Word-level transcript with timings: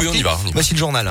oui, 0.00 0.08
on 0.08 0.12
y 0.12 0.22
va. 0.22 0.38
Voici 0.54 0.72
le 0.72 0.78
journal. 0.78 1.10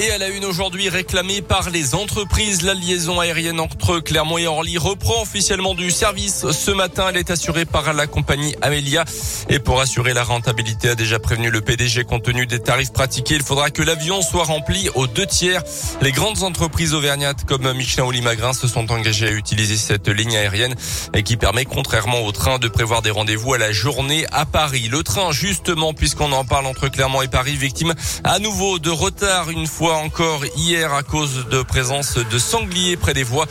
Et 0.00 0.06
elle 0.06 0.22
a 0.22 0.30
une 0.30 0.46
aujourd'hui 0.46 0.88
réclamée 0.88 1.42
par 1.42 1.68
les 1.68 1.94
entreprises. 1.94 2.62
La 2.62 2.72
liaison 2.72 3.20
aérienne 3.20 3.60
entre 3.60 3.98
Clermont 3.98 4.38
et 4.38 4.46
Orly 4.46 4.78
reprend 4.78 5.20
officiellement 5.20 5.74
du 5.74 5.90
service. 5.90 6.50
Ce 6.52 6.70
matin, 6.70 7.08
elle 7.10 7.18
est 7.18 7.30
assurée 7.30 7.66
par 7.66 7.92
la 7.92 8.06
compagnie 8.06 8.56
Amelia. 8.62 9.04
Et 9.50 9.58
pour 9.58 9.78
assurer 9.78 10.14
la 10.14 10.24
rentabilité, 10.24 10.88
a 10.88 10.94
déjà 10.94 11.18
prévenu 11.18 11.50
le 11.50 11.60
PDG 11.60 12.04
compte 12.04 12.22
tenu 12.22 12.46
des 12.46 12.60
tarifs 12.60 12.94
pratiqués. 12.94 13.34
Il 13.34 13.42
faudra 13.42 13.68
que 13.68 13.82
l'avion 13.82 14.22
soit 14.22 14.44
rempli 14.44 14.88
aux 14.94 15.06
deux 15.06 15.26
tiers. 15.26 15.62
Les 16.00 16.12
grandes 16.12 16.44
entreprises 16.44 16.94
auvergnates 16.94 17.44
comme 17.44 17.70
Michelin 17.74 18.04
ou 18.04 18.10
Limagrin 18.10 18.54
se 18.54 18.68
sont 18.68 18.90
engagées 18.92 19.28
à 19.28 19.32
utiliser 19.32 19.76
cette 19.76 20.08
ligne 20.08 20.34
aérienne 20.34 20.76
et 21.12 21.22
qui 21.22 21.36
permet, 21.36 21.66
contrairement 21.66 22.22
au 22.22 22.32
train, 22.32 22.58
de 22.58 22.68
prévoir 22.68 23.02
des 23.02 23.10
rendez-vous 23.10 23.52
à 23.52 23.58
la 23.58 23.70
journée 23.70 24.24
à 24.32 24.46
Paris. 24.46 24.88
Le 24.90 25.02
train, 25.02 25.30
justement, 25.30 25.92
puisqu'on 25.92 26.32
en 26.32 26.46
parle 26.46 26.64
entre 26.64 26.88
Clermont 26.88 27.20
et 27.20 27.28
Paris, 27.28 27.56
victime 27.56 27.92
à 28.24 28.38
nouveau 28.38 28.78
de 28.78 28.88
retard 28.88 29.50
une 29.50 29.66
fois 29.66 29.89
encore 29.96 30.44
hier 30.56 30.92
à 30.94 31.02
cause 31.02 31.46
de 31.50 31.62
présence 31.62 32.16
de 32.16 32.38
sangliers 32.38 32.96
près 32.96 33.14
des 33.14 33.22
voies, 33.22 33.46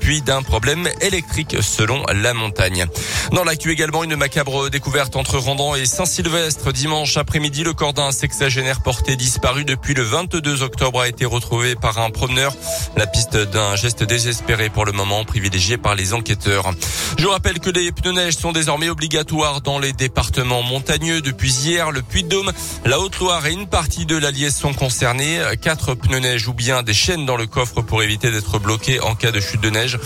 puis 0.00 0.22
d'un 0.22 0.42
problème 0.42 0.88
électrique 1.00 1.56
selon 1.60 2.04
la 2.12 2.34
montagne. 2.34 2.86
Dans 3.32 3.44
l'actu 3.44 3.70
également, 3.70 4.04
une 4.04 4.16
macabre 4.16 4.70
découverte 4.70 5.16
entre 5.16 5.38
Randan 5.38 5.74
et 5.74 5.86
Saint-Sylvestre. 5.86 6.72
Dimanche 6.72 7.16
après-midi, 7.16 7.64
le 7.64 7.72
corps 7.72 7.92
d'un 7.92 8.12
sexagénaire 8.12 8.82
porté 8.82 9.16
disparu 9.16 9.64
depuis 9.64 9.94
le 9.94 10.02
22 10.02 10.62
octobre 10.62 11.00
a 11.00 11.08
été 11.08 11.24
retrouvé 11.24 11.74
par 11.74 11.98
un 11.98 12.10
promeneur. 12.10 12.54
La 12.96 13.06
piste 13.06 13.36
d'un 13.36 13.76
geste 13.76 14.04
désespéré 14.04 14.70
pour 14.70 14.84
le 14.84 14.92
moment 14.92 15.24
privilégié 15.24 15.76
par 15.78 15.94
les 15.94 16.14
enquêteurs. 16.14 16.70
Je 17.18 17.26
rappelle 17.26 17.60
que 17.60 17.70
les 17.70 17.92
pneus 17.92 18.12
neige 18.12 18.36
sont 18.36 18.52
désormais 18.52 18.88
obligatoires 18.88 19.60
dans 19.60 19.78
les 19.78 19.92
départements 19.92 20.62
montagneux. 20.62 21.20
Depuis 21.20 21.52
hier, 21.52 21.90
le 21.90 22.02
Puy-de-Dôme, 22.02 22.52
la 22.84 23.00
Haute-Loire 23.00 23.46
et 23.46 23.52
une 23.52 23.66
partie 23.66 24.06
de 24.06 24.16
l'Allier 24.16 24.50
sont 24.50 24.72
concernés. 24.72 25.40
Quatre 25.66 25.94
pneus 25.94 26.20
neige 26.20 26.46
ou 26.46 26.54
bien 26.54 26.84
des 26.84 26.94
chaînes 26.94 27.26
dans 27.26 27.36
le 27.36 27.48
coffre 27.48 27.82
pour 27.82 28.00
éviter 28.00 28.30
d'être 28.30 28.60
bloqués 28.60 29.00
en 29.00 29.16
cas 29.16 29.32
de 29.32 29.40
chute 29.40 29.60
de 29.60 29.68
neige. 29.68 29.98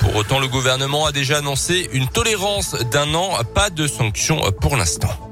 Pour 0.00 0.14
autant, 0.16 0.38
le 0.38 0.48
gouvernement 0.48 1.06
a 1.06 1.12
déjà 1.12 1.38
annoncé 1.38 1.88
une 1.94 2.08
tolérance 2.08 2.74
d'un 2.92 3.14
an, 3.14 3.30
pas 3.54 3.70
de 3.70 3.86
sanctions 3.86 4.42
pour 4.60 4.76
l'instant 4.76 5.27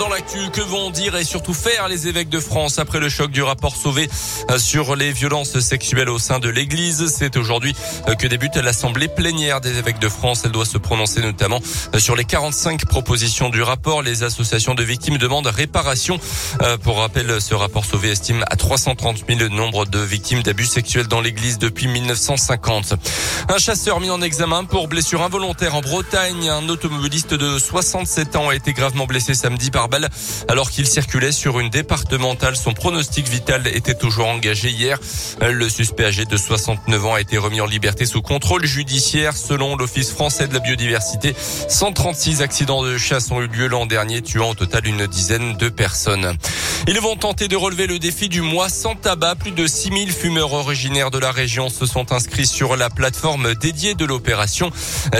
dans 0.00 0.08
l'actu, 0.08 0.38
que 0.50 0.62
vont 0.62 0.88
dire 0.88 1.14
et 1.14 1.24
surtout 1.24 1.52
faire 1.52 1.86
les 1.86 2.08
évêques 2.08 2.30
de 2.30 2.40
France 2.40 2.78
après 2.78 3.00
le 3.00 3.10
choc 3.10 3.30
du 3.30 3.42
rapport 3.42 3.76
Sauvé 3.76 4.08
euh, 4.50 4.58
sur 4.58 4.96
les 4.96 5.12
violences 5.12 5.60
sexuelles 5.60 6.08
au 6.08 6.18
sein 6.18 6.38
de 6.38 6.48
l'Église? 6.48 7.14
C'est 7.14 7.36
aujourd'hui 7.36 7.76
euh, 8.08 8.14
que 8.14 8.26
débute 8.26 8.56
l'assemblée 8.56 9.08
plénière 9.08 9.60
des 9.60 9.76
évêques 9.76 9.98
de 9.98 10.08
France. 10.08 10.40
Elle 10.46 10.52
doit 10.52 10.64
se 10.64 10.78
prononcer 10.78 11.20
notamment 11.20 11.60
euh, 11.94 11.98
sur 11.98 12.16
les 12.16 12.24
45 12.24 12.86
propositions 12.86 13.50
du 13.50 13.60
rapport. 13.60 14.00
Les 14.00 14.22
associations 14.22 14.74
de 14.74 14.82
victimes 14.82 15.18
demandent 15.18 15.48
réparation. 15.48 16.18
Pour 16.82 16.98
rappel, 16.98 17.40
ce 17.40 17.54
rapport 17.54 17.84
Sauvé 17.84 18.10
estime 18.10 18.42
à 18.50 18.56
330 18.56 19.24
000 19.28 19.38
le 19.38 19.48
nombre 19.48 19.84
de 19.84 19.98
victimes 19.98 20.42
d'abus 20.42 20.66
sexuels 20.66 21.08
dans 21.08 21.20
l'Église 21.20 21.58
depuis 21.58 21.88
1950. 21.88 22.94
Un 23.50 23.58
chasseur 23.58 24.00
mis 24.00 24.10
en 24.10 24.22
examen 24.22 24.64
pour 24.64 24.88
blessure 24.88 25.22
involontaire 25.22 25.74
en 25.74 25.82
Bretagne. 25.82 26.48
Un 26.48 26.68
automobiliste 26.70 27.34
de 27.34 27.58
67 27.58 28.36
ans 28.36 28.48
a 28.48 28.54
été 28.54 28.72
gravement 28.72 29.06
blessé 29.06 29.34
samedi 29.34 29.70
par 29.70 29.89
alors 30.48 30.70
qu'il 30.70 30.86
circulait 30.86 31.32
sur 31.32 31.60
une 31.60 31.70
départementale. 31.70 32.56
Son 32.56 32.72
pronostic 32.72 33.28
vital 33.28 33.66
était 33.66 33.94
toujours 33.94 34.28
engagé 34.28 34.70
hier. 34.70 34.98
Le 35.40 35.68
suspect 35.68 36.04
âgé 36.04 36.24
de 36.24 36.36
69 36.36 37.06
ans 37.06 37.14
a 37.14 37.20
été 37.20 37.38
remis 37.38 37.60
en 37.60 37.66
liberté 37.66 38.06
sous 38.06 38.22
contrôle 38.22 38.64
judiciaire. 38.66 39.36
Selon 39.36 39.76
l'Office 39.76 40.10
français 40.10 40.48
de 40.48 40.54
la 40.54 40.60
biodiversité, 40.60 41.34
136 41.68 42.42
accidents 42.42 42.82
de 42.82 42.98
chasse 42.98 43.30
ont 43.30 43.40
eu 43.40 43.46
lieu 43.46 43.66
l'an 43.66 43.86
dernier, 43.86 44.22
tuant 44.22 44.50
au 44.50 44.54
total 44.54 44.86
une 44.86 45.06
dizaine 45.06 45.56
de 45.56 45.68
personnes. 45.68 46.36
Ils 46.86 47.00
vont 47.00 47.16
tenter 47.16 47.48
de 47.48 47.56
relever 47.56 47.86
le 47.86 47.98
défi 47.98 48.28
du 48.28 48.40
mois 48.40 48.68
sans 48.68 48.94
tabac. 48.94 49.36
Plus 49.36 49.52
de 49.52 49.66
6000 49.66 50.12
fumeurs 50.12 50.52
originaires 50.52 51.10
de 51.10 51.18
la 51.18 51.30
région 51.30 51.68
se 51.68 51.86
sont 51.86 52.12
inscrits 52.12 52.46
sur 52.46 52.76
la 52.76 52.90
plateforme 52.90 53.54
dédiée 53.54 53.94
de 53.94 54.04
l'opération. 54.04 54.70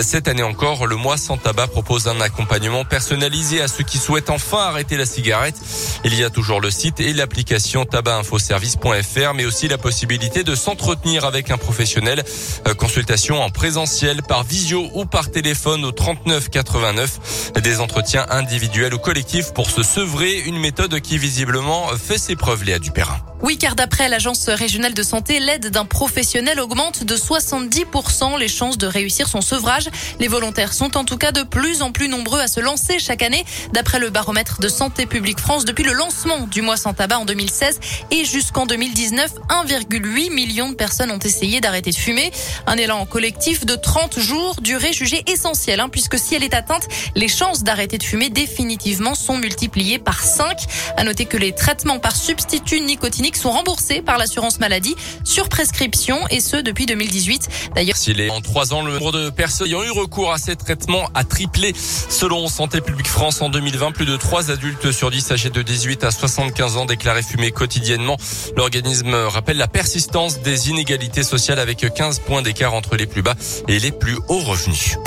Cette 0.01 0.27
année 0.27 0.43
encore, 0.43 0.87
le 0.87 0.95
mois 0.95 1.17
sans 1.17 1.37
tabac 1.37 1.67
propose 1.67 2.07
un 2.07 2.19
accompagnement 2.21 2.85
personnalisé 2.85 3.61
à 3.61 3.67
ceux 3.67 3.83
qui 3.83 3.97
souhaitent 3.97 4.29
enfin 4.29 4.50
arrêter 4.59 4.97
la 4.97 5.05
cigarette. 5.05 5.55
Il 6.03 6.13
y 6.15 6.23
a 6.23 6.29
toujours 6.29 6.61
le 6.61 6.71
site 6.71 6.99
et 6.99 7.13
l'application 7.13 7.85
tabacinfoservice.fr, 7.85 9.33
mais 9.35 9.45
aussi 9.45 9.67
la 9.67 9.77
possibilité 9.77 10.43
de 10.43 10.55
s'entretenir 10.55 11.25
avec 11.25 11.51
un 11.51 11.57
professionnel. 11.57 12.23
Euh, 12.67 12.73
consultation 12.73 13.41
en 13.41 13.49
présentiel, 13.49 14.23
par 14.23 14.43
visio 14.43 14.89
ou 14.93 15.05
par 15.05 15.31
téléphone 15.31 15.85
au 15.85 15.91
39 15.91 16.49
89. 16.49 17.53
Des 17.61 17.79
entretiens 17.79 18.25
individuels 18.29 18.93
ou 18.93 18.99
collectifs 18.99 19.53
pour 19.53 19.69
se 19.69 19.83
sevrer, 19.83 20.39
une 20.39 20.59
méthode 20.59 20.99
qui 20.99 21.17
visiblement 21.17 21.87
fait 21.97 22.17
ses 22.17 22.35
preuves, 22.35 22.63
Léa 22.63 22.79
Dupérin. 22.79 23.30
Oui, 23.43 23.57
car 23.57 23.75
d'après 23.75 24.07
l'Agence 24.07 24.47
régionale 24.49 24.93
de 24.93 25.01
santé, 25.01 25.39
l'aide 25.39 25.71
d'un 25.71 25.85
professionnel 25.85 26.59
augmente 26.59 27.03
de 27.03 27.15
70% 27.15 28.37
les 28.37 28.47
chances 28.47 28.77
de 28.77 28.85
réussir 28.85 29.27
son 29.27 29.41
sevrage. 29.41 29.89
Les 30.19 30.27
volontaires 30.27 30.73
sont 30.73 30.95
en 30.95 31.03
tout 31.03 31.17
cas 31.17 31.31
de 31.31 31.41
plus 31.41 31.81
en 31.81 31.91
plus 31.91 32.07
nombreux 32.07 32.39
à 32.39 32.47
se 32.47 32.59
lancer 32.59 32.99
chaque 32.99 33.23
année. 33.23 33.43
D'après 33.73 33.97
le 33.97 34.11
baromètre 34.11 34.59
de 34.59 34.67
Santé 34.67 35.07
publique 35.07 35.39
France, 35.39 35.65
depuis 35.65 35.83
le 35.83 35.93
lancement 35.93 36.41
du 36.41 36.61
mois 36.61 36.77
sans 36.77 36.93
tabac 36.93 37.17
en 37.17 37.25
2016 37.25 37.79
et 38.11 38.25
jusqu'en 38.25 38.67
2019, 38.67 39.31
1,8 39.65 40.31
million 40.31 40.69
de 40.69 40.75
personnes 40.75 41.09
ont 41.09 41.19
essayé 41.19 41.61
d'arrêter 41.61 41.89
de 41.89 41.95
fumer. 41.95 42.31
Un 42.67 42.77
élan 42.77 43.07
collectif 43.07 43.65
de 43.65 43.73
30 43.73 44.19
jours, 44.19 44.61
durée 44.61 44.93
jugée 44.93 45.23
essentielle, 45.25 45.79
hein, 45.79 45.89
puisque 45.89 46.19
si 46.19 46.35
elle 46.35 46.43
est 46.43 46.53
atteinte, 46.53 46.87
les 47.15 47.27
chances 47.27 47.63
d'arrêter 47.63 47.97
de 47.97 48.03
fumer 48.03 48.29
définitivement 48.29 49.15
sont 49.15 49.37
multipliées 49.37 49.97
par 49.97 50.21
5. 50.21 50.59
À 50.95 51.03
noter 51.03 51.25
que 51.25 51.37
les 51.37 51.53
traitements 51.53 51.97
par 51.97 52.15
substitut 52.15 52.81
nicotinique 52.81 53.30
sont 53.39 53.51
remboursés 53.51 54.01
par 54.01 54.17
l'assurance 54.17 54.59
maladie 54.59 54.95
sur 55.23 55.49
prescription 55.49 56.17
et 56.29 56.39
ce 56.39 56.57
depuis 56.57 56.85
2018. 56.85 57.71
D'ailleurs, 57.75 57.97
s'il 57.97 58.19
est 58.19 58.29
en 58.29 58.41
trois 58.41 58.73
ans, 58.73 58.83
le 58.83 58.93
nombre 58.93 59.11
de 59.11 59.29
personnes 59.29 59.67
ayant 59.67 59.83
eu 59.83 59.91
recours 59.91 60.31
à 60.31 60.37
ces 60.37 60.55
traitements 60.55 61.09
a 61.13 61.23
triplé. 61.23 61.73
Selon 61.75 62.47
Santé 62.47 62.81
publique 62.81 63.07
France, 63.07 63.41
en 63.41 63.49
2020, 63.49 63.91
plus 63.91 64.05
de 64.05 64.17
3 64.17 64.51
adultes 64.51 64.91
sur 64.91 65.11
10 65.11 65.31
âgés 65.31 65.49
de 65.49 65.61
18 65.61 66.03
à 66.03 66.11
75 66.11 66.77
ans 66.77 66.85
déclaraient 66.85 67.21
fumer 67.21 67.51
quotidiennement. 67.51 68.17
L'organisme 68.55 69.13
rappelle 69.13 69.57
la 69.57 69.67
persistance 69.67 70.41
des 70.41 70.69
inégalités 70.69 71.23
sociales 71.23 71.59
avec 71.59 71.85
15 71.93 72.19
points 72.19 72.41
d'écart 72.41 72.73
entre 72.73 72.95
les 72.95 73.05
plus 73.05 73.21
bas 73.21 73.35
et 73.67 73.79
les 73.79 73.91
plus 73.91 74.17
hauts 74.27 74.39
revenus. 74.39 74.97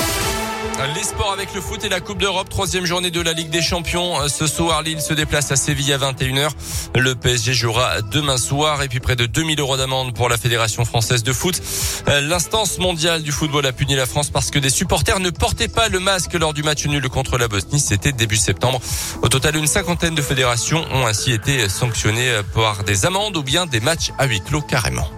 Les 0.82 1.02
sports 1.02 1.32
avec 1.32 1.54
le 1.54 1.60
foot 1.60 1.84
et 1.84 1.88
la 1.88 2.00
Coupe 2.00 2.18
d'Europe, 2.18 2.48
troisième 2.48 2.84
journée 2.84 3.10
de 3.10 3.20
la 3.20 3.32
Ligue 3.32 3.48
des 3.48 3.62
Champions. 3.62 4.28
Ce 4.28 4.46
soir, 4.46 4.82
Lille 4.82 5.00
se 5.00 5.14
déplace 5.14 5.50
à 5.52 5.56
Séville 5.56 5.92
à 5.92 5.98
21h. 5.98 6.50
Le 6.96 7.14
PSG 7.14 7.54
jouera 7.54 8.02
demain 8.02 8.36
soir 8.36 8.82
et 8.82 8.88
puis 8.88 8.98
près 9.00 9.14
de 9.14 9.24
2000 9.24 9.60
euros 9.60 9.76
d'amende 9.76 10.14
pour 10.14 10.28
la 10.28 10.36
Fédération 10.36 10.84
française 10.84 11.22
de 11.22 11.32
foot. 11.32 11.62
L'instance 12.06 12.78
mondiale 12.78 13.22
du 13.22 13.30
football 13.32 13.64
a 13.66 13.72
puni 13.72 13.94
la 13.94 14.04
France 14.04 14.30
parce 14.30 14.50
que 14.50 14.58
des 14.58 14.68
supporters 14.68 15.20
ne 15.20 15.30
portaient 15.30 15.68
pas 15.68 15.88
le 15.88 16.00
masque 16.00 16.34
lors 16.34 16.52
du 16.52 16.62
match 16.62 16.84
nul 16.86 17.08
contre 17.08 17.38
la 17.38 17.48
Bosnie. 17.48 17.80
C'était 17.80 18.12
début 18.12 18.36
septembre. 18.36 18.80
Au 19.22 19.28
total, 19.28 19.56
une 19.56 19.68
cinquantaine 19.68 20.14
de 20.14 20.22
fédérations 20.22 20.84
ont 20.92 21.06
ainsi 21.06 21.32
été 21.32 21.68
sanctionnées 21.68 22.40
par 22.52 22.84
des 22.84 23.06
amendes 23.06 23.36
ou 23.36 23.42
bien 23.42 23.66
des 23.66 23.80
matchs 23.80 24.10
à 24.18 24.26
huis 24.26 24.40
clos 24.40 24.60
carrément. 24.62 25.08